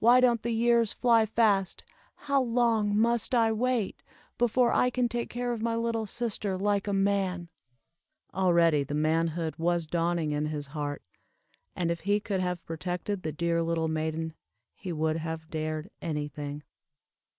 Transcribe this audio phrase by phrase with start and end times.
[0.00, 1.82] "Why don't the years fly fast?
[2.16, 4.02] How long must I wait,
[4.36, 7.48] before I can take care of my little sister like a man?"
[8.34, 11.00] Already the manhood was dawning in his heart;
[11.74, 14.34] and if he could have protected the dear little maiden,
[14.74, 16.64] he would have dared any thing.